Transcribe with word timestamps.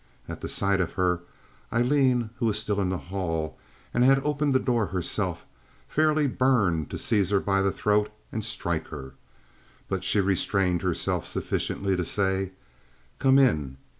At 0.27 0.41
the 0.41 0.47
sight 0.49 0.81
of 0.81 0.93
her, 0.93 1.21
Aileen, 1.71 2.31
who 2.37 2.47
was 2.47 2.57
still 2.57 2.81
in 2.81 2.89
the 2.89 2.97
hall 2.97 3.59
and 3.93 4.03
had 4.03 4.17
opened 4.25 4.55
the 4.55 4.59
door 4.59 4.87
herself, 4.87 5.45
fairly 5.87 6.25
burned 6.25 6.89
to 6.89 6.97
seize 6.97 7.29
her 7.29 7.39
by 7.39 7.61
the 7.61 7.69
throat 7.69 8.11
and 8.31 8.43
strike 8.43 8.87
her; 8.87 9.13
but 9.87 10.03
she 10.03 10.19
restrained 10.19 10.81
herself 10.81 11.27
sufficiently 11.27 11.95
to 11.95 12.03
say, 12.03 12.53
"Come 13.19 13.37
in." 13.37 13.77